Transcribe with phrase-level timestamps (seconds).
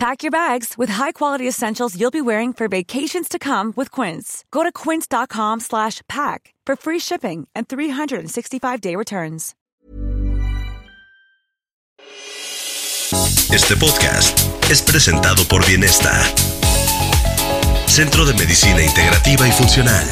[0.00, 4.46] Pack your bags with high-quality essentials you'll be wearing for vacations to come with Quince.
[4.50, 9.54] Go to quince.com slash pack for free shipping and 365-day returns.
[13.52, 16.10] Este podcast es presentado por Bienesta,
[17.86, 20.06] Centro de Medicina Integrativa y Funcional.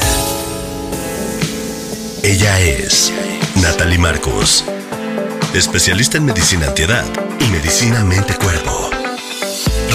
[2.21, 3.11] Ella es
[3.55, 4.65] Natalie Marcos,
[5.55, 7.05] especialista en medicina antiedad
[7.39, 8.88] y medicina mente-cuerpo.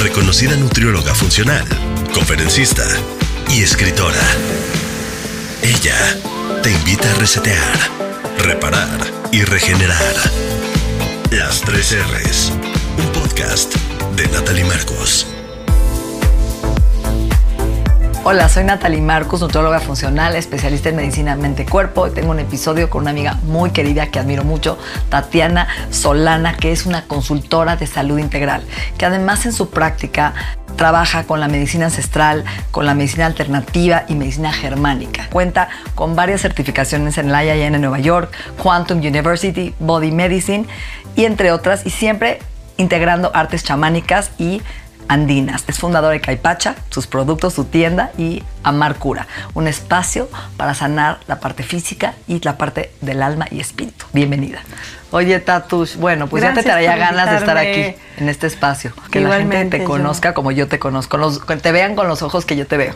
[0.04, 1.64] Reconocida nutrióloga funcional,
[2.12, 2.84] conferencista
[3.48, 4.20] y escritora.
[5.62, 5.96] Ella
[6.62, 7.78] te invita a resetear,
[8.36, 8.98] reparar
[9.32, 10.14] y regenerar.
[11.30, 12.52] Las tres R's.
[12.98, 13.74] Un podcast
[14.14, 15.33] de Natalie Marcos.
[18.26, 22.10] Hola, soy Natalie Marcos, nutróloga funcional, especialista en medicina mente-cuerpo.
[22.10, 24.78] Tengo un episodio con una amiga muy querida que admiro mucho,
[25.10, 28.62] Tatiana Solana, que es una consultora de salud integral,
[28.96, 30.32] que además en su práctica
[30.76, 35.28] trabaja con la medicina ancestral, con la medicina alternativa y medicina germánica.
[35.30, 40.64] Cuenta con varias certificaciones en la IIN en Nueva York, Quantum University, Body Medicine
[41.14, 42.38] y entre otras, y siempre
[42.78, 44.62] integrando artes chamánicas y
[45.08, 45.64] andinas.
[45.66, 51.20] Es fundador de Caipacha, sus productos, su tienda y Amar Cura, un espacio para sanar
[51.26, 54.06] la parte física y la parte del alma y espíritu.
[54.12, 54.60] Bienvenida.
[55.14, 58.92] Oye, Tatush, bueno, pues ya te traía ganas de estar aquí en este espacio.
[59.12, 62.22] Que la gente te conozca como yo te conozco, los, que te vean con los
[62.22, 62.94] ojos que yo te veo.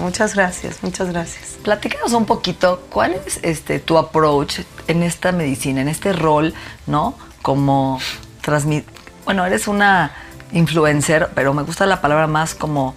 [0.00, 1.58] Muchas gracias, muchas gracias.
[1.62, 6.54] Platícanos un poquito, ¿cuál es este tu approach en esta medicina, en este rol,
[6.86, 7.14] ¿no?
[7.42, 8.00] Como
[8.40, 8.86] transmit...
[9.26, 10.12] Bueno, eres una
[10.52, 12.94] influencer, pero me gusta la palabra más como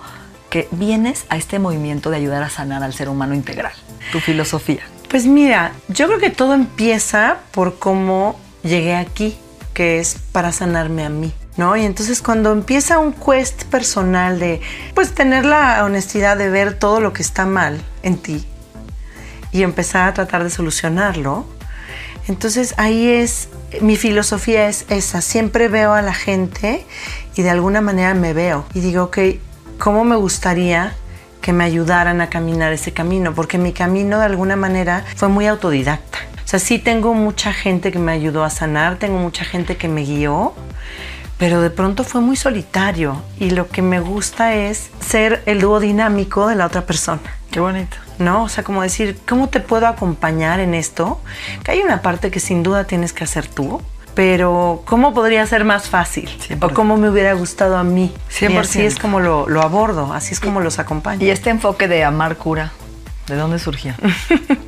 [0.50, 3.73] que vienes a este movimiento de ayudar a sanar al ser humano integral.
[4.12, 4.81] Tu filosofía.
[5.09, 9.38] Pues mira, yo creo que todo empieza por cómo llegué aquí,
[9.73, 11.34] que es para sanarme a mí.
[11.57, 11.75] ¿No?
[11.75, 14.61] Y entonces cuando empieza un quest personal de
[14.95, 18.47] pues tener la honestidad de ver todo lo que está mal en ti
[19.51, 21.45] y empezar a tratar de solucionarlo,
[22.28, 23.50] entonces ahí es,
[23.82, 26.86] mi filosofía es esa, siempre veo a la gente
[27.36, 29.18] y de alguna manera me veo y digo, ok,
[29.80, 30.96] ¿cómo me gustaría
[31.42, 33.34] que me ayudaran a caminar ese camino?
[33.34, 36.20] Porque mi camino de alguna manera fue muy autodidacta.
[36.44, 39.88] O sea, sí tengo mucha gente que me ayudó a sanar, tengo mucha gente que
[39.88, 40.53] me guió,
[41.41, 45.79] pero de pronto fue muy solitario y lo que me gusta es ser el dúo
[45.79, 47.24] dinámico de la otra persona.
[47.50, 47.97] Qué bonito.
[48.19, 48.44] ¿No?
[48.44, 51.19] O sea, como decir, ¿cómo te puedo acompañar en esto?
[51.63, 53.81] Que hay una parte que sin duda tienes que hacer tú,
[54.13, 56.29] pero ¿cómo podría ser más fácil?
[56.62, 58.13] O cómo me hubiera gustado a mí.
[58.29, 58.52] 100%.
[58.52, 61.25] Y así es como lo, lo abordo, así es como los acompaño.
[61.25, 62.72] Y este enfoque de amar cura,
[63.31, 63.94] ¿de dónde surgió?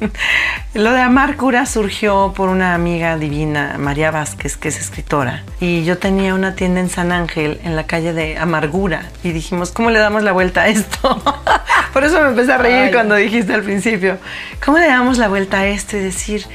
[0.73, 5.43] Lo de Amar Cura surgió por una amiga divina, María Vázquez, que es escritora.
[5.59, 9.09] Y yo tenía una tienda en San Ángel, en la calle de Amargura.
[9.21, 11.21] Y dijimos, ¿cómo le damos la vuelta a esto?
[11.93, 12.91] por eso me empecé a reír Ay.
[12.93, 14.17] cuando dijiste al principio,
[14.63, 15.97] ¿cómo le damos la vuelta a esto?
[15.97, 16.45] Y decir,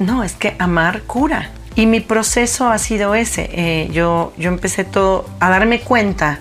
[0.00, 1.50] no, es que amar cura.
[1.76, 3.48] Y mi proceso ha sido ese.
[3.52, 6.40] Eh, yo, yo empecé todo a darme cuenta,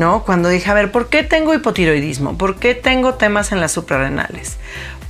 [0.00, 0.24] ¿no?
[0.24, 2.38] Cuando dije, a ver, ¿por qué tengo hipotiroidismo?
[2.38, 4.56] ¿Por qué tengo temas en las suprarrenales?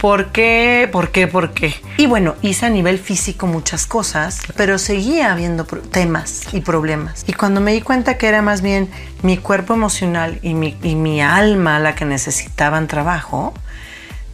[0.00, 0.88] ¿Por qué?
[0.90, 1.28] ¿Por qué?
[1.28, 1.74] ¿Por qué?
[1.96, 7.24] Y bueno, hice a nivel físico muchas cosas, pero seguía habiendo temas y problemas.
[7.28, 8.90] Y cuando me di cuenta que era más bien
[9.22, 13.54] mi cuerpo emocional y mi, y mi alma la que necesitaban trabajo,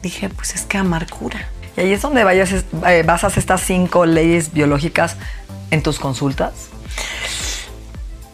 [0.02, 1.50] dije, pues es que amar cura.
[1.76, 5.16] Y ahí es donde vayas, eh, basas estas cinco leyes biológicas
[5.70, 6.70] en tus consultas.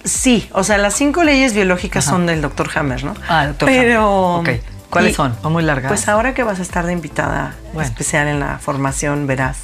[0.05, 3.15] Sí, o sea, las cinco leyes biológicas son del doctor Hammer, ¿no?
[3.29, 4.37] Ah, doctor Pero.
[4.41, 4.59] Hammer.
[4.59, 4.65] Ok.
[4.91, 5.35] ¿Cuáles son?
[5.41, 5.89] Son muy largas.
[5.91, 7.89] Pues ahora que vas a estar de invitada Bueno.
[7.89, 9.59] especial en la formación, verás.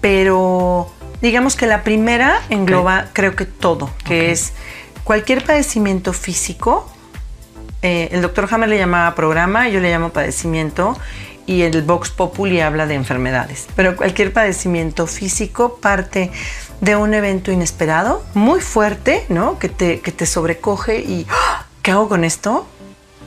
[0.00, 4.52] Pero digamos que la primera engloba, creo que todo, que es
[5.04, 6.90] cualquier padecimiento físico.
[7.82, 10.96] eh, el doctor Hammer le llamaba programa, yo le llamo padecimiento.
[11.48, 13.68] Y el Vox Populi habla de enfermedades.
[13.76, 16.32] Pero cualquier padecimiento físico parte
[16.80, 19.58] de un evento inesperado, muy fuerte, ¿no?
[19.58, 21.66] Que te, que te sobrecoge y ¡ah!
[21.82, 22.66] ¿qué hago con esto?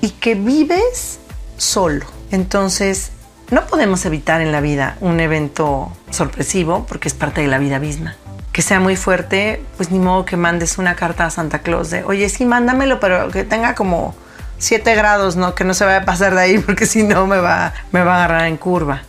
[0.01, 1.19] Y que vives
[1.57, 2.05] solo.
[2.31, 3.11] Entonces,
[3.51, 7.79] no podemos evitar en la vida un evento sorpresivo porque es parte de la vida
[7.79, 8.15] misma.
[8.51, 12.03] Que sea muy fuerte, pues ni modo que mandes una carta a Santa Claus de,
[12.03, 14.15] oye, sí, mándamelo, pero que tenga como
[14.59, 15.55] 7 grados, ¿no?
[15.55, 18.13] Que no se vaya a pasar de ahí porque si no me va, me va
[18.13, 19.03] a agarrar en curva.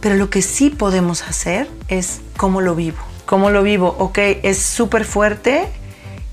[0.00, 2.98] Pero lo que sí podemos hacer es cómo lo vivo.
[3.26, 3.94] ¿Cómo lo vivo?
[3.98, 5.68] Ok, es súper fuerte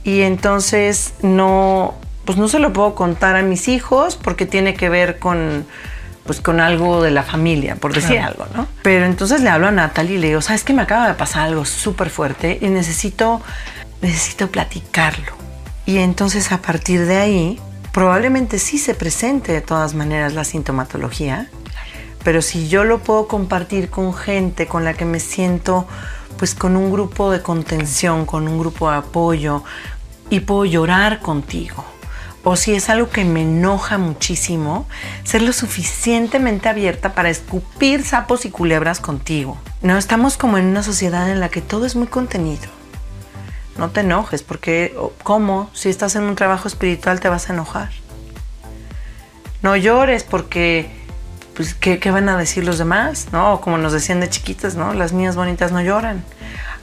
[0.04, 1.96] y entonces no,
[2.26, 5.66] pues no se lo puedo contar a mis hijos porque tiene que ver con,
[6.26, 8.68] pues con algo de la familia, por decir algo, ¿no?
[8.84, 11.44] Pero entonces le hablo a Natalie y le digo, sabes que me acaba de pasar
[11.44, 13.42] algo súper fuerte y necesito,
[14.02, 15.32] necesito platicarlo.
[15.86, 17.60] Y entonces a partir de ahí,
[17.92, 21.50] probablemente sí se presente de todas maneras la sintomatología,
[22.24, 25.88] pero si yo lo puedo compartir con gente con la que me siento
[26.40, 29.64] pues con un grupo de contención, con un grupo de apoyo
[30.30, 31.84] y puedo llorar contigo.
[32.46, 34.88] O si es algo que me enoja muchísimo,
[35.26, 39.58] ser lo suficientemente abierta para escupir sapos y culebras contigo.
[39.82, 42.70] No estamos como en una sociedad en la que todo es muy contenido.
[43.78, 45.70] No te enojes, porque ¿cómo?
[45.74, 47.90] Si estás en un trabajo espiritual te vas a enojar.
[49.62, 50.99] No llores porque
[51.60, 53.28] pues, ¿qué, van a decir los demás?
[53.34, 53.60] ¿No?
[53.60, 54.94] Como nos decían de chiquitas, ¿no?
[54.94, 56.24] Las niñas bonitas no lloran.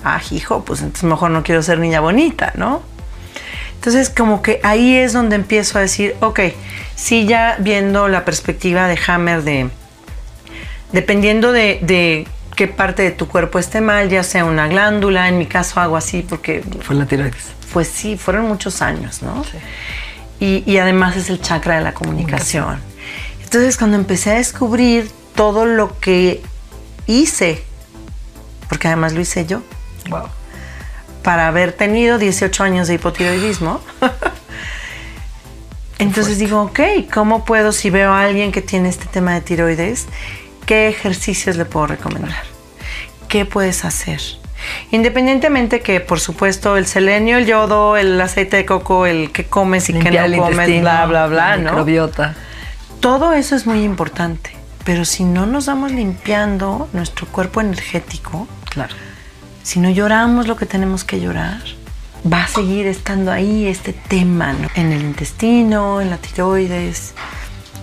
[0.05, 2.82] Ah, hijo, pues entonces mejor no quiero ser niña bonita, ¿no?
[3.76, 6.40] Entonces, como que ahí es donde empiezo a decir, ok,
[6.94, 9.70] sí, ya viendo la perspectiva de Hammer de,
[10.93, 15.46] dependiendo de, qué parte de tu cuerpo esté mal, ya sea una glándula, en mi
[15.46, 16.62] caso hago así porque...
[16.82, 17.52] Fue la tiroides.
[17.73, 19.43] Pues sí, fueron muchos años, ¿no?
[19.44, 19.56] Sí.
[20.38, 22.78] Y, y, además es el chakra de la comunicación.
[23.46, 26.43] Entonces cuando empecé a descubrir todo lo que
[27.06, 27.62] hice,
[28.69, 29.62] porque además lo hice yo,
[31.22, 33.81] para haber tenido 18 años de hipotiroidismo,
[36.00, 36.81] entonces digo, ok,
[37.14, 40.06] ¿cómo puedo, si veo a alguien que tiene este tema de tiroides,
[40.66, 42.42] qué ejercicios le puedo recomendar?
[43.28, 44.20] ¿Qué puedes hacer?
[44.90, 49.88] Independientemente que, por supuesto, el selenio, el yodo, el aceite de coco, el que comes
[49.88, 51.70] y que no comes, bla, bla, bla, ¿no?
[51.70, 52.34] Microbiota.
[53.00, 58.94] Todo eso es muy importante, pero si no nos vamos limpiando nuestro cuerpo energético, claro.
[59.62, 61.60] si no lloramos lo que tenemos que llorar,
[62.31, 67.14] va a seguir estando ahí este tema en el intestino, en la tiroides.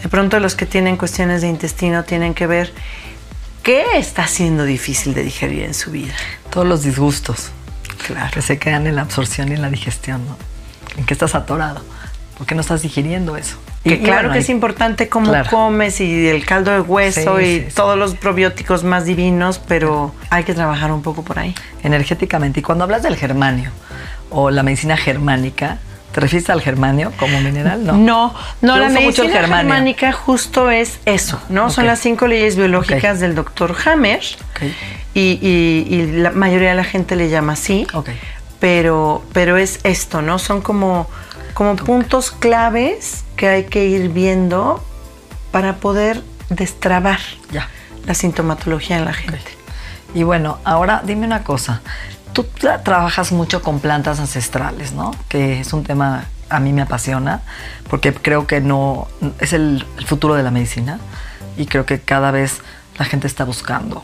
[0.01, 2.74] De pronto los que tienen cuestiones de intestino tienen que ver
[3.63, 6.13] qué está siendo difícil de digerir en su vida.
[6.50, 7.51] Todos los disgustos
[8.06, 8.31] claro.
[8.33, 10.38] que se quedan en la absorción y en la digestión, ¿no?
[10.98, 11.81] En qué estás atorado,
[12.38, 13.57] ¿por qué no estás digiriendo eso?
[13.83, 18.15] Que claro que es importante cómo comes y el caldo de hueso y todos los
[18.15, 21.53] probióticos más divinos, pero hay que trabajar un poco por ahí.
[21.83, 22.62] Energéticamente.
[22.62, 23.71] Y cuando hablas del germanio
[24.30, 25.80] o la medicina germánica,
[26.13, 27.85] ¿te refieres al germanio como mineral?
[27.85, 31.69] No, no, no la medicina germánica justo es eso, ¿no?
[31.69, 34.21] Son las cinco leyes biológicas del doctor Hammer
[35.13, 37.85] y, y, la mayoría de la gente le llama así,
[38.62, 40.39] pero, pero es esto, ¿no?
[40.39, 41.09] Son como
[41.53, 44.83] como puntos claves que hay que ir viendo
[45.51, 47.19] para poder destrabar
[47.51, 47.69] ya.
[48.06, 49.39] la sintomatología en la gente.
[50.13, 51.81] Y bueno, ahora dime una cosa.
[52.33, 52.45] Tú
[52.83, 55.12] trabajas mucho con plantas ancestrales, ¿no?
[55.30, 57.41] Que es un tema a mí me apasiona
[57.89, 59.07] porque creo que no
[59.39, 61.00] es el, el futuro de la medicina
[61.57, 62.62] y creo que cada vez
[62.97, 64.03] la gente está buscando.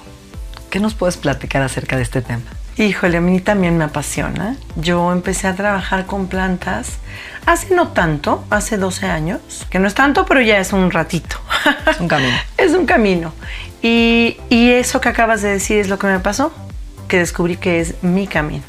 [0.70, 2.44] ¿Qué nos puedes platicar acerca de este tema?
[2.80, 4.56] Híjole, a mí también me apasiona.
[4.78, 7.00] Yo empecé a trabajar con plantas
[7.46, 11.42] hace no tanto, hace 12 años, que no es tanto, pero ya es un ratito.
[11.86, 12.38] Es un camino.
[12.58, 13.34] es un camino.
[13.82, 16.54] Y, eso que acabas de decir es lo que me pasó,
[17.10, 18.64] que descubrí que es mi camino.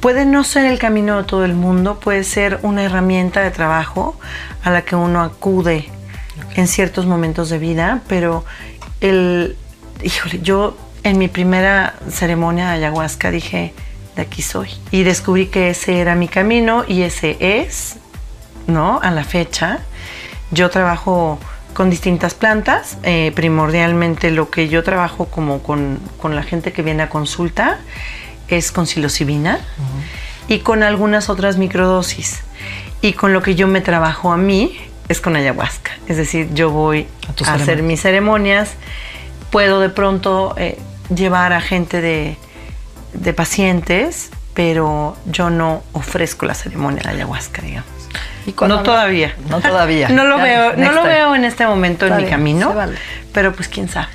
[0.00, 4.18] Puede no ser el camino de todo el mundo, puede ser una herramienta de trabajo
[4.64, 5.90] a la que uno acude
[6.54, 8.46] en ciertos momentos de vida, pero
[9.02, 9.54] el,
[10.02, 13.72] híjole, yo en mi primera ceremonia de ayahuasca dije,
[14.16, 14.70] de aquí soy.
[14.90, 17.98] Y descubrí que ese era mi camino y ese es,
[18.66, 18.98] ¿no?
[19.00, 19.78] A la fecha.
[20.50, 21.38] Yo trabajo
[21.74, 22.98] con distintas plantas.
[23.04, 27.78] Eh, primordialmente lo que yo trabajo como con, la gente que viene a consulta
[28.48, 29.60] es con psilocibina
[30.48, 32.42] y con algunas otras microdosis.
[33.00, 34.76] Y con lo que yo me trabajo a mí
[35.08, 35.92] es con ayahuasca.
[36.08, 37.06] Es decir, yo voy
[37.46, 38.72] a, hacer mis ceremonias,
[39.52, 40.76] puedo de pronto eh,
[41.14, 47.90] llevar a gente de, pacientes, pero yo no ofrezco la ceremonia de ayahuasca, digamos.
[48.66, 49.34] no todavía.
[49.48, 50.08] No todavía.
[50.10, 52.74] no lo veo, no lo veo en este momento en mi camino,
[53.32, 54.08] pero pues quién sabe.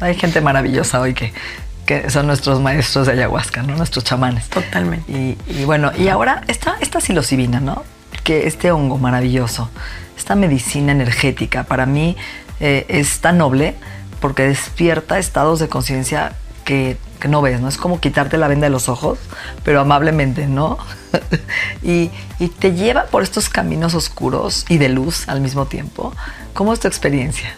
[0.00, 1.32] hay gente maravillosa hoy que,
[1.86, 3.76] que son nuestros maestros de ayahuasca, ¿no?
[3.76, 4.48] Nuestros chamanes.
[4.48, 5.10] Totalmente.
[5.48, 7.84] Y, bueno, y ahora esta, esta psilocibina, ¿no?
[8.22, 9.70] Que este hongo maravilloso,
[10.16, 12.16] esta medicina energética, para mí
[12.60, 13.74] eh, es tan noble
[14.22, 16.32] porque despierta estados de conciencia
[16.64, 16.96] que,
[17.28, 17.68] no ves, ¿no?
[17.68, 19.18] Es como quitarte la venda de los ojos,
[19.64, 20.78] pero amablemente, ¿no?
[21.82, 22.10] y,
[22.60, 26.14] te lleva por estos caminos oscuros y de luz al mismo tiempo.
[26.54, 27.56] ¿Cómo es tu experiencia?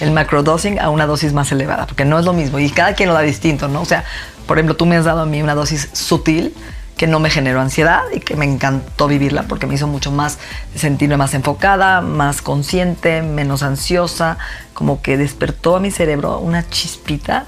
[0.00, 3.08] el macrodosing a una dosis más elevada, porque no es lo mismo y cada quien
[3.08, 3.80] lo da distinto, ¿no?
[3.80, 4.04] O sea,
[4.46, 6.54] por ejemplo, tú me has dado a mí una dosis sutil
[6.96, 10.38] que no me generó ansiedad y que me encantó vivirla porque me hizo mucho más
[10.74, 14.38] sentirme más enfocada, más consciente, menos ansiosa,
[14.72, 17.44] como que despertó a mi cerebro una chispita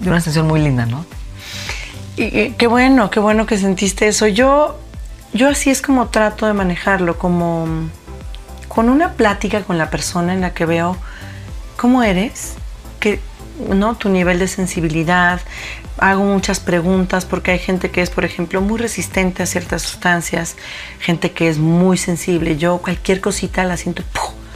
[0.00, 1.06] de una sensación muy linda, ¿no?
[2.16, 4.26] Y, qué bueno, qué bueno que sentiste eso.
[4.28, 4.78] Yo,
[5.32, 7.66] yo así es como trato de manejarlo, como
[8.68, 10.96] con una plática con la persona en la que veo
[11.76, 12.54] cómo eres,
[13.00, 13.20] que,
[13.68, 13.96] ¿no?
[13.96, 15.40] tu nivel de sensibilidad.
[15.98, 20.56] Hago muchas preguntas porque hay gente que es, por ejemplo, muy resistente a ciertas sustancias,
[20.98, 22.56] gente que es muy sensible.
[22.56, 24.02] Yo cualquier cosita la siento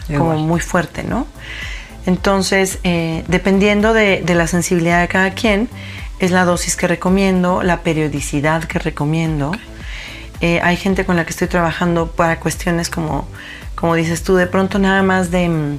[0.09, 1.27] como muy fuerte, ¿no?
[2.07, 5.69] Entonces, eh, dependiendo de, la sensibilidad de cada quien,
[6.19, 9.53] es la dosis que recomiendo, la periodicidad que recomiendo.
[10.41, 13.29] Eh, hay gente con la que estoy trabajando para cuestiones como,
[13.75, 15.77] como dices tú, de pronto nada más de,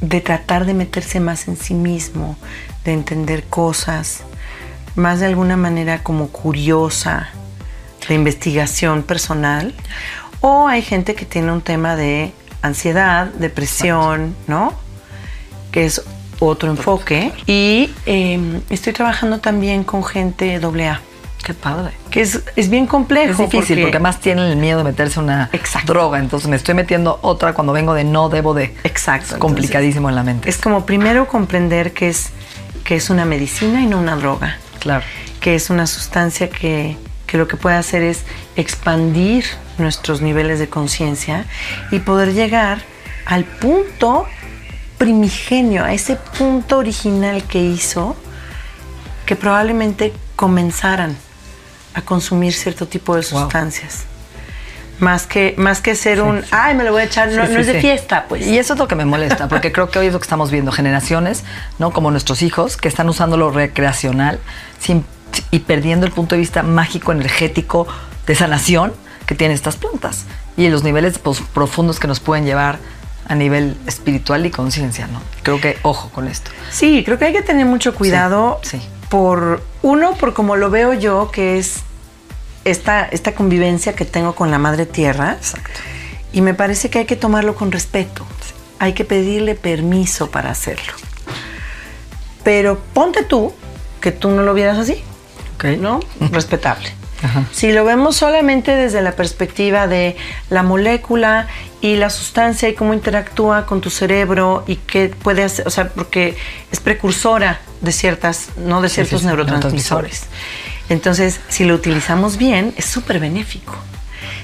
[0.00, 2.36] de tratar de meterse más en sí mismo,
[2.84, 4.24] de entender cosas,
[4.96, 7.28] más de alguna manera como curiosa,
[8.08, 9.74] de investigación personal.
[10.40, 12.32] O hay gente que tiene un tema de
[12.62, 14.74] ansiedad, depresión, ¿no?
[15.70, 16.02] Que es
[16.40, 17.32] otro enfoque.
[17.46, 21.00] Y em, estoy trabajando también con gente doble A.
[21.44, 21.92] Qué padre.
[22.10, 23.30] Que es, es bien complejo.
[23.30, 25.50] Es difícil porque, además tienen el miedo de meterse una
[25.86, 26.18] droga.
[26.18, 28.74] Entonces me estoy metiendo otra cuando vengo de no debo de.
[28.84, 29.34] Exacto.
[29.34, 30.48] Es complicadísimo en la mente.
[30.48, 32.30] Es como primero comprender que es,
[32.84, 34.58] que es una medicina y no una droga.
[34.80, 35.04] Claro.
[35.40, 36.96] Que es una sustancia que,
[37.26, 38.24] que lo que puede hacer es
[38.56, 39.44] expandir
[39.78, 41.46] nuestros niveles de conciencia
[41.90, 42.82] y poder llegar
[43.26, 44.26] al punto
[44.98, 48.16] primigenio, a ese punto original que hizo
[49.24, 51.16] que probablemente comenzaran
[51.94, 54.09] a consumir cierto tipo de sustancias.
[55.00, 57.80] Más que, más que ser un, ay, me lo voy a echar, no, es de
[57.80, 58.46] fiesta, pues.
[58.46, 60.50] Y eso es lo que me molesta, porque creo que hoy es lo que estamos
[60.50, 61.42] viendo, generaciones,
[61.78, 61.90] ¿no?
[61.90, 64.38] Como nuestros hijos, que están usando lo recreacional
[64.78, 65.04] sin,
[65.50, 67.86] y perdiendo el punto de vista mágico, energético,
[68.26, 68.92] de sanación
[69.26, 70.24] que tienen estas plantas.
[70.56, 72.78] Y los niveles pues, profundos que nos pueden llevar
[73.26, 75.20] a nivel espiritual y conciencia, ¿no?
[75.42, 76.50] Creo que ojo con esto.
[76.70, 78.60] Sí, creo que hay que tener mucho cuidado.
[78.62, 78.80] sí.
[79.08, 81.82] Por uno, por como lo veo yo, que es
[82.70, 85.36] esta, esta convivencia que tengo con la madre tierra.
[85.38, 85.80] Exacto.
[86.32, 88.26] Y me parece que hay que tomarlo con respeto.
[88.78, 90.92] Hay que pedirle permiso para hacerlo.
[92.44, 93.52] Pero ponte tú
[94.00, 95.02] que tú no lo vieras así.
[95.78, 96.00] ¿No?
[96.32, 96.90] Respetable.
[97.52, 100.16] Si lo vemos solamente desde la perspectiva de
[100.48, 101.48] la molécula
[101.80, 105.90] y la sustancia y cómo interactúa con tu cerebro y qué puede hacer, o sea,
[105.90, 106.36] porque
[106.72, 110.28] es precursora de ciertas, no de ciertos neurotransmisores.
[110.90, 113.74] Entonces, si lo utilizamos bien, es súper benéfico.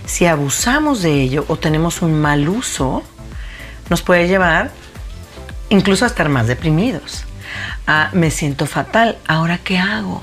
[0.07, 3.03] Si abusamos de ello o tenemos un mal uso,
[3.91, 4.71] nos puede llevar
[5.69, 7.25] incluso a estar más deprimidos.
[7.88, 10.23] A me siento fatal, ¿ahora qué hago?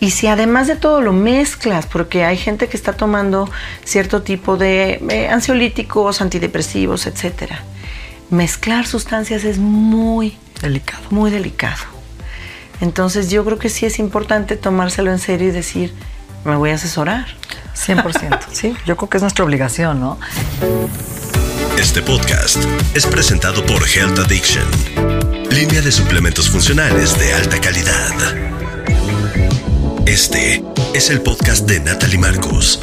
[0.00, 3.50] Y si además de todo lo mezclas, porque hay gente que está tomando
[3.84, 7.62] cierto tipo de eh, ansiolíticos, antidepresivos, etcétera,
[8.30, 11.93] mezclar sustancias es muy delicado, muy delicado.
[12.80, 15.94] Entonces yo creo que sí es importante tomárselo en serio y decir,
[16.44, 17.26] me voy a asesorar.
[17.74, 20.18] 100%, sí, yo creo que es nuestra obligación, ¿no?
[21.78, 22.58] Este podcast
[22.94, 24.64] es presentado por Health Addiction,
[25.50, 28.14] línea de suplementos funcionales de alta calidad.
[30.06, 30.62] Este
[30.94, 32.80] es el podcast de Natalie Marcos,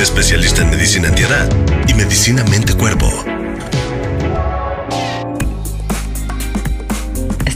[0.00, 1.48] especialista en medicina antiedad
[1.86, 3.39] y medicina mente-cuerpo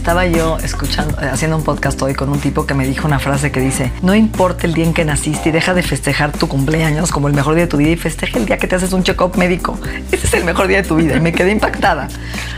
[0.04, 3.18] estaba yo escuchando, eh, haciendo un podcast hoy con un tipo que me dijo una
[3.18, 6.46] frase que dice, no importa el día en que naciste y deja de festejar tu
[6.46, 8.92] cumpleaños como el mejor día de tu vida y festeja el día que te haces
[8.92, 9.78] un check-up médico.
[10.12, 12.08] Ese es el mejor día de tu vida y me quedé impactada.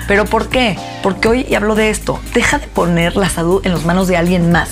[0.09, 0.76] ¿Pero por qué?
[1.05, 2.19] Porque hoy hablo de esto.
[2.35, 4.71] Deja de poner la salud en las manos de alguien más.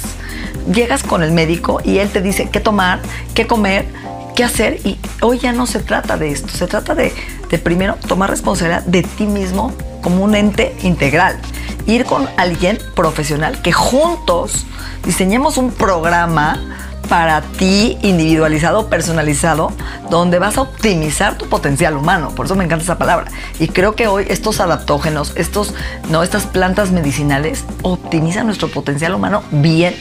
[0.66, 2.98] Llegas con el médico y él te dice qué tomar,
[3.34, 3.86] qué comer,
[4.34, 7.12] qué hacer y hoy ya no se trata de esto, se trata de,
[7.48, 9.72] de primero tomar responsabilidad de ti mismo
[10.04, 11.40] como un ente integral
[11.86, 14.66] ir con alguien profesional que juntos
[15.04, 16.60] diseñemos un programa
[17.08, 19.72] para ti individualizado, personalizado,
[20.08, 22.30] donde vas a optimizar tu potencial humano.
[22.34, 23.30] Por eso me encanta esa palabra.
[23.60, 25.74] Y creo que hoy estos adaptógenos, estos,
[26.08, 29.94] no, estas plantas medicinales optimizan nuestro potencial humano bien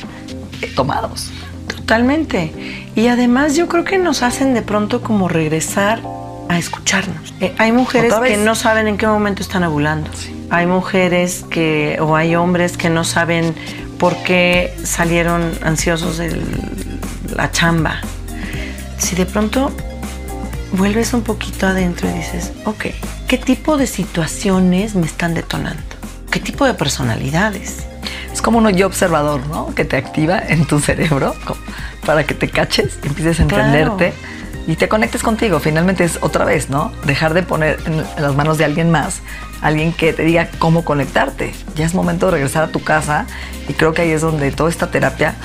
[0.76, 1.32] tomados.
[1.68, 2.54] Totalmente.
[2.96, 6.02] Y además yo creo que nos hacen de pronto como regresar
[6.54, 7.34] a escucharnos.
[7.40, 10.10] Eh, hay mujeres que no saben en qué momento están ovulando.
[10.50, 13.56] Hay mujeres que o hay hombres que no saben
[13.98, 16.40] por qué salieron ansiosos de
[17.36, 18.02] la chamba.
[18.98, 19.72] Si de pronto
[20.74, 22.86] vuelves un poquito adentro y dices, ok,
[23.28, 25.94] ¿qué tipo de situaciones me están detonando?
[26.34, 27.86] qué tipo de personalidades.
[28.34, 29.74] Es como un yo observador, ¿no?
[29.76, 31.36] Que te activa en tu cerebro
[32.08, 33.98] para que te caches y empieces a Claro.
[34.68, 35.60] Y te conectes contigo.
[35.60, 36.92] Finalmente es otra vez, ¿no?
[37.06, 39.22] Dejar de poner en, las manos de alguien más,
[39.62, 41.54] alguien que te diga cómo conectarte.
[41.76, 43.26] Ya es momento de regresar a tu casa
[43.68, 45.36] y creo que ahí es donde toda esta terapia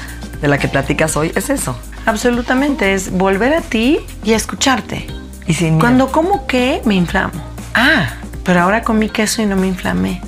[0.40, 1.78] de la que platicas hoy es eso.
[2.06, 5.06] Absolutamente, es volver a ti y escucharte.
[5.46, 5.78] Y sin.
[5.78, 7.42] Cuando como que me inflamo.
[7.74, 10.22] Ah, pero ahora comí queso y no me inflamé.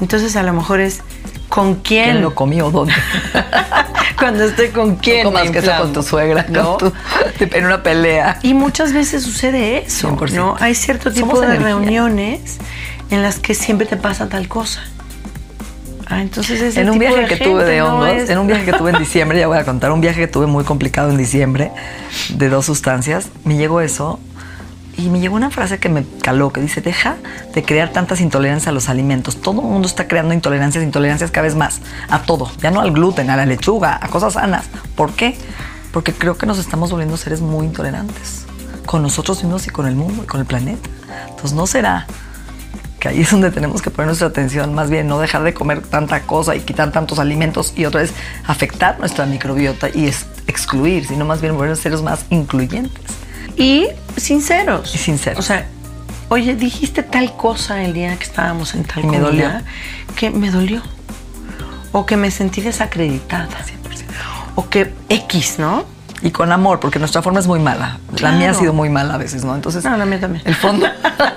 [0.00, 1.02] Entonces a lo mejor es
[1.50, 2.04] con quién.
[2.04, 2.70] ¿Quién lo comió?
[2.70, 2.94] ¿Dónde?
[4.18, 5.24] Cuando estoy con quién.
[5.24, 6.78] No comas inflamo, con tu suegra, ¿no?
[6.78, 8.38] con tu- en una pelea.
[8.42, 10.32] Y muchas veces sucede eso, 100%.
[10.32, 10.56] ¿no?
[10.60, 11.66] Hay cierto tipo Somos de energía.
[11.68, 12.58] reuniones
[13.10, 14.80] en las que siempre te pasa tal cosa.
[16.06, 18.38] Ah, entonces ese En un tipo viaje de que tuve de no hongos, es- en
[18.38, 20.64] un viaje que tuve en diciembre, ya voy a contar, un viaje que tuve muy
[20.64, 21.70] complicado en diciembre,
[22.30, 24.18] de dos sustancias, me llegó eso
[25.00, 27.16] y me llegó una frase que me caló, que dice, deja
[27.54, 29.40] de crear tantas intolerancias a los alimentos.
[29.40, 32.92] Todo el mundo está creando intolerancias, intolerancias cada vez más, a todo, ya no al
[32.92, 34.66] gluten, a la lechuga, a cosas sanas.
[34.96, 35.36] ¿Por qué?
[35.92, 38.44] Porque creo que nos estamos volviendo seres muy intolerantes,
[38.86, 40.88] con nosotros mismos y con el mundo y con el planeta.
[41.28, 42.06] Entonces no será
[43.00, 45.80] que ahí es donde tenemos que poner nuestra atención, más bien no dejar de comer
[45.80, 48.12] tanta cosa y quitar tantos alimentos y otra vez
[48.46, 50.12] afectar nuestra microbiota y
[50.46, 53.19] excluir, sino más bien volver seres más incluyentes.
[53.56, 54.94] Y sinceros.
[54.94, 55.38] Y sinceros.
[55.38, 55.66] O sea,
[56.28, 59.50] oye, dijiste tal cosa el día que estábamos en tal me comida dolió.
[60.16, 60.82] que me dolió.
[61.92, 63.48] O que me sentí desacreditada.
[63.48, 63.52] 100%.
[64.54, 65.84] O que X, ¿no?
[66.22, 67.98] Y con amor, porque nuestra forma es muy mala.
[68.20, 69.54] La mía ha sido muy mala a veces, ¿no?
[69.54, 70.42] Entonces, No, la mía también.
[70.46, 70.86] el fondo,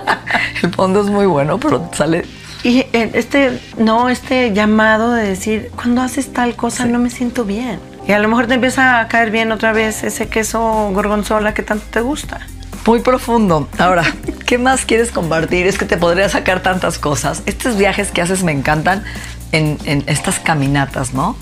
[0.62, 2.26] el fondo es muy bueno, pero sale
[2.62, 7.44] Y eh, este, no, este llamado de decir, cuando haces tal cosa no me siento
[7.46, 7.80] bien.
[8.06, 11.62] Y a lo mejor te empieza a caer bien otra vez ese queso gorgonzola que
[11.62, 12.40] tanto te gusta.
[12.86, 13.68] Muy profundo.
[13.78, 14.04] Ahora,
[14.46, 15.66] ¿qué más quieres compartir?
[15.66, 17.42] Es que te podría sacar tantas cosas.
[17.46, 19.04] Estos viajes que haces me encantan
[19.52, 21.36] en, en estas caminatas, ¿no?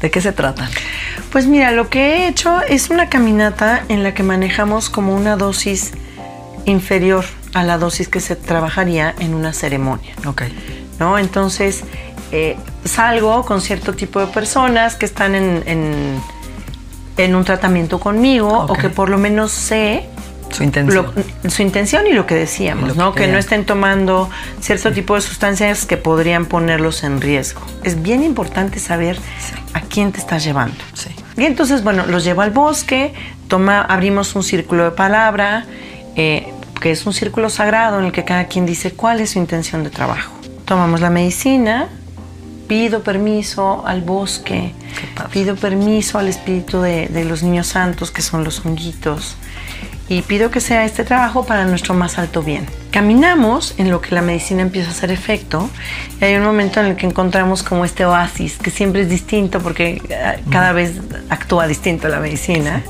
[0.00, 0.68] ¿De qué se tratan?
[1.32, 5.36] Pues mira, lo que he hecho es una caminata en la que manejamos como una
[5.36, 5.92] dosis
[6.66, 10.14] inferior a la dosis que se trabajaría en una ceremonia.
[10.26, 10.42] Ok.
[10.98, 11.18] ¿no?
[11.18, 11.84] Entonces,
[12.32, 16.20] eh, salgo con cierto tipo de personas que están en, en-
[17.16, 20.04] en un tratamiento conmigo o que por lo menos sé
[20.50, 21.12] Su intención.
[21.42, 23.14] lo- su intención y lo que decíamos, lo ¿no?
[23.14, 24.28] Que, no estén tomando
[24.60, 27.62] cierto tipo de sustancias que podrían ponerlos en riesgo.
[27.84, 29.18] Es bien importante saber
[29.72, 30.76] a quién te estás llevando.
[30.92, 31.10] Sí.
[31.38, 33.14] Y entonces, bueno, los llevo al bosque,
[33.48, 35.64] toma, abrimos un círculo de palabra,
[36.16, 39.38] eh, que es un círculo sagrado en el que cada quien dice cuál es su
[39.38, 40.32] intención de trabajo.
[40.66, 41.88] Tomamos la medicina,
[42.66, 44.72] pido permiso al bosque,
[45.32, 49.36] pido permiso al espíritu de, de los niños santos, que son los honguitos,
[50.08, 52.66] y pido que sea este trabajo para nuestro más alto bien.
[52.90, 55.68] Caminamos en lo que la medicina empieza a hacer efecto
[56.20, 59.60] y hay un momento en el que encontramos como este oasis, que siempre es distinto
[59.60, 60.92] porque eh, cada vez
[61.28, 62.82] actúa distinto la medicina.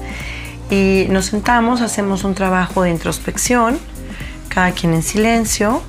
[0.71, 3.79] Y nos sentamos, hacemos un trabajo de introspección,
[4.49, 5.83] cada quien en silencio,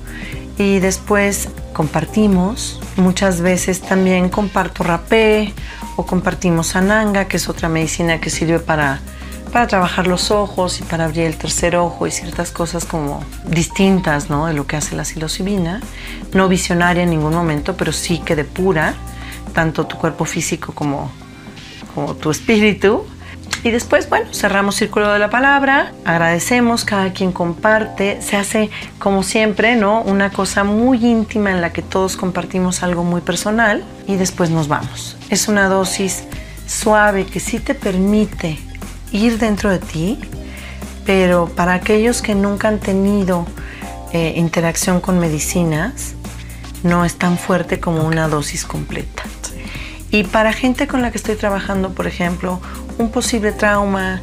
[0.56, 2.80] y después compartimos.
[2.96, 5.54] Muchas veces también comparto rapé
[5.96, 9.00] o compartimos ananga, que es otra medicina que sirve para,
[9.52, 14.30] para trabajar los ojos y para abrir el tercer ojo y ciertas cosas como distintas
[14.30, 14.46] ¿no?
[14.46, 15.80] de lo que hace la psilocibina.
[16.32, 18.94] No visionaria en ningún momento, pero sí que depura
[19.54, 21.10] tanto tu cuerpo físico como,
[21.94, 23.06] como tu espíritu.
[23.64, 29.22] Y después, bueno, cerramos círculo de la palabra, agradecemos, cada quien comparte, se hace como
[29.22, 30.02] siempre, ¿no?
[30.02, 34.68] Una cosa muy íntima en la que todos compartimos algo muy personal y después nos
[34.68, 35.16] vamos.
[35.28, 36.24] Es una dosis
[36.66, 38.58] suave que sí te permite
[39.10, 40.18] ir dentro de ti,
[41.04, 43.46] pero para aquellos que nunca han tenido
[44.12, 46.14] eh, interacción con medicinas,
[46.82, 49.24] no es tan fuerte como una dosis completa.
[50.10, 52.60] Y para gente con la que estoy trabajando, por ejemplo,
[52.98, 54.20] un posible trauma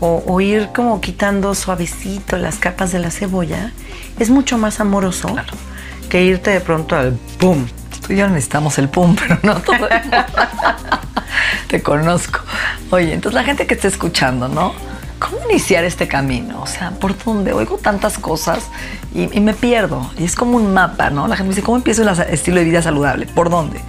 [0.00, 3.72] o, o ir como quitando suavecito las capas de la cebolla,
[4.18, 5.34] es mucho más amoroso
[6.08, 7.66] que irte de pronto al ¡pum!
[8.06, 9.88] Tú y yo necesitamos el pum, pero no todo.
[11.68, 12.40] Te conozco.
[12.90, 14.72] Oye, entonces la gente que esté escuchando, ¿no?
[15.18, 16.62] ¿Cómo iniciar este camino?
[16.62, 17.52] O sea, ¿por dónde?
[17.52, 18.64] Oigo tantas cosas
[19.14, 20.10] y, y me pierdo.
[20.18, 21.26] Y es como un mapa, ¿no?
[21.26, 23.26] La gente me dice, ¿cómo empiezo el estilo de vida saludable?
[23.26, 23.80] ¿Por dónde?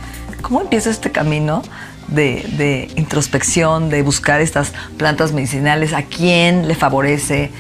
[0.41, 1.61] ¿Cómo empiezo este camino
[2.07, 5.93] de, de introspección, de buscar estas plantas medicinales?
[5.93, 7.51] ¿A quién le favorece?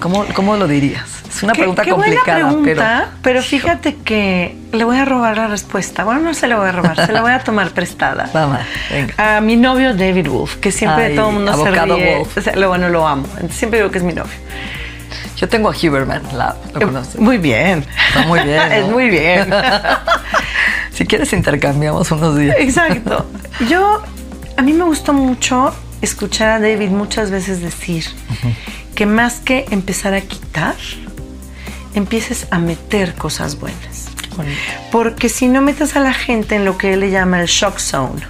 [0.00, 1.04] ¿Cómo, cómo lo dirías?
[1.28, 3.18] Es una Qué- pregunta qué buena complicada, pregunta, pero...
[3.22, 6.04] pero fíjate que le voy a robar la respuesta.
[6.04, 8.30] Bueno, no se la voy a robar, se la voy a tomar prestada.
[8.34, 8.58] Vamos,
[8.90, 9.36] venga.
[9.36, 12.16] A mi novio David Wolf, que siempre Ay, todo el mundo se ríe.
[12.18, 12.38] Wolf.
[12.38, 13.26] O sea, lo bueno, lo amo.
[13.50, 14.32] Siempre digo que es mi novio.
[15.36, 17.20] Yo tengo a Huberman Lab, ¿lo conoces?
[17.20, 17.84] Muy bien.
[18.08, 18.74] Está muy bien, ¿no?
[18.74, 19.50] es muy bien.
[20.98, 22.56] Si quieres intercambiamos unos días.
[22.58, 23.24] Exacto.
[23.68, 24.02] Yo,
[24.56, 28.04] a mí me gustó mucho escuchar a David muchas veces decir
[28.96, 30.74] que más que empezar a quitar,
[31.94, 34.08] empieces a meter cosas buenas.
[34.90, 37.78] Porque si no metes a la gente en lo que él le llama el shock
[37.78, 38.20] zone,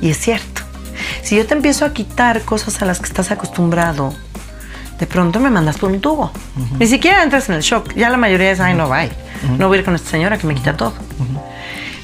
[0.00, 0.62] y es cierto,
[1.22, 4.14] si yo te empiezo a quitar cosas a las que estás acostumbrado,
[5.00, 6.30] de pronto me mandas por un tubo.
[6.78, 7.92] Ni siquiera entras en el shock.
[7.94, 9.10] Ya la mayoría es, ay, no, bye.
[9.58, 10.94] No voy a ir con esta señora que me quita todo.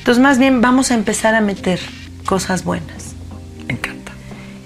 [0.02, 1.78] Entonces, más bien, vamos a empezar a meter
[2.26, 3.12] cosas buenas.
[3.68, 4.10] Me encanta.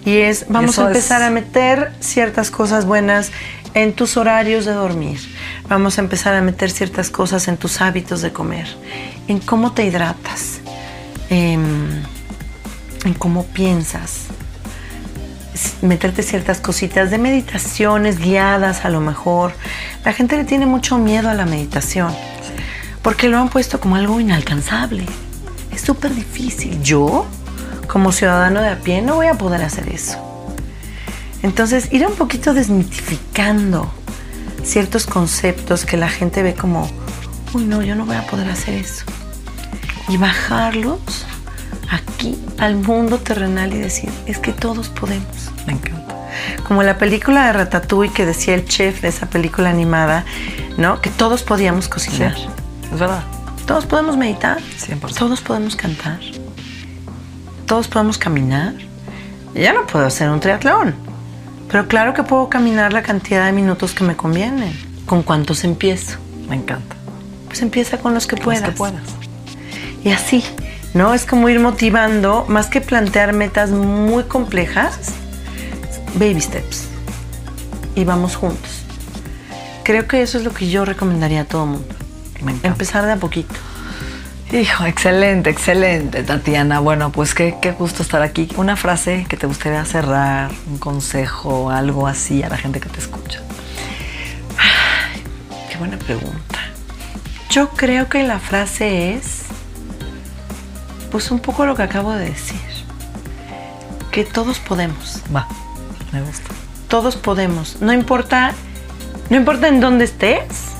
[0.04, 3.30] Y es, vamos eso a empezar es- a meter ciertas cosas buenas
[3.74, 5.20] en tus horarios de dormir.
[5.68, 8.66] Vamos a empezar a meter ciertas cosas en tus hábitos de comer.
[9.28, 10.60] En cómo te hidratas.
[11.28, 12.02] em,
[13.04, 14.26] en cómo piensas.
[15.82, 19.52] Meterte ciertas cositas de meditaciones guiadas a lo mejor.
[20.04, 22.14] La gente le tiene mucho miedo a la meditación.
[23.02, 25.04] Porque lo han puesto como algo inalcanzable.
[25.86, 26.82] Súper difícil.
[26.82, 27.26] Yo,
[27.86, 30.18] como ciudadano de a pie, no voy a poder hacer eso.
[31.44, 33.88] Entonces, ir un poquito desmitificando
[34.64, 36.90] ciertos conceptos que la gente ve como,
[37.54, 39.04] uy, no, yo no voy a poder hacer eso.
[40.08, 41.24] Y bajarlos
[41.88, 45.52] aquí al mundo terrenal y decir, es que todos podemos.
[45.68, 46.16] Me encanta.
[46.66, 50.24] Como la película de Ratatouille que decía el chef de esa película animada,
[50.78, 51.00] ¿no?
[51.00, 52.34] Que todos podíamos cocinar.
[52.92, 53.35] Es verdad.
[53.66, 54.58] Todos podemos meditar.
[54.60, 55.14] 100%.
[55.14, 56.20] Todos podemos cantar.
[57.66, 58.74] Todos podemos caminar.
[59.54, 60.94] Ya no puedo hacer un triatlón.
[61.68, 64.72] Pero claro que puedo caminar la cantidad de minutos que me convienen.
[65.04, 66.16] ¿Con cuántos empiezo?
[66.48, 66.94] Me encanta.
[67.48, 68.62] Pues empieza con los que Los puedas.
[68.62, 69.02] que puedas.
[70.04, 70.44] Y así,
[70.94, 71.12] ¿no?
[71.14, 74.98] Es como ir motivando, más que plantear metas muy complejas,
[76.14, 76.84] baby steps.
[77.96, 78.82] Y vamos juntos.
[79.82, 81.94] Creo que eso es lo que yo recomendaría a todo mundo.
[82.46, 82.68] Me encanta.
[82.68, 83.54] Empezar de a poquito.
[84.52, 86.78] Hijo, excelente, excelente, Tatiana.
[86.78, 88.48] Bueno, pues qué, qué gusto estar aquí.
[88.56, 93.00] Una frase que te gustaría cerrar, un consejo, algo así a la gente que te
[93.00, 93.40] escucha.
[95.70, 96.60] Qué buena pregunta.
[97.50, 99.42] Yo creo que la frase es,
[101.10, 102.60] pues un poco lo que acabo de decir,
[104.12, 105.48] que todos podemos, Va,
[106.12, 106.50] me gusta.
[106.88, 108.52] todos podemos, no importa,
[109.30, 110.75] no importa en dónde estés,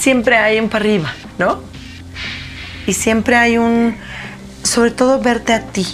[0.00, 1.60] siempre hay un para arriba, ¿no?
[2.86, 3.94] Y siempre hay un,
[4.62, 5.86] sobre todo verte a ti.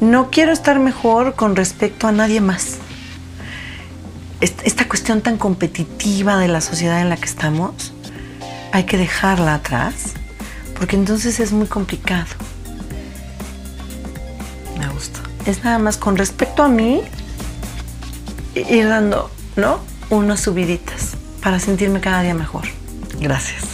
[0.00, 2.76] No quiero estar mejor con respecto a nadie más.
[4.40, 7.92] Est- Esta cuestión tan competitiva de la sociedad en la que estamos,
[8.72, 10.12] hay que dejarla atrás,
[10.78, 12.26] porque entonces es muy complicado.
[14.78, 15.20] Me gusta.
[15.46, 17.00] Es nada más con respecto a mí,
[18.54, 19.80] ir dando, ¿no?
[20.10, 22.64] Unas subiditas para sentirme cada día mejor.
[23.20, 23.64] Gracias.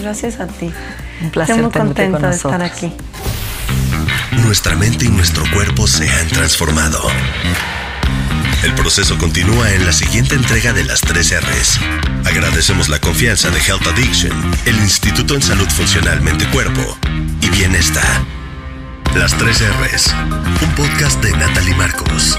[0.00, 0.72] Gracias a ti.
[1.20, 2.92] Un placer Estoy muy tenerte contenta con de estar aquí.
[4.42, 7.00] Nuestra mente y nuestro cuerpo se han transformado.
[8.62, 11.80] El proceso continúa en la siguiente entrega de las 3 R's.
[12.24, 14.32] Agradecemos la confianza de Health Addiction,
[14.66, 16.96] el Instituto en Salud Funcional Mente Cuerpo
[17.40, 18.22] y Bienestar.
[19.16, 20.14] Las 3 R's,
[20.62, 22.38] un podcast de Natalie Marcos.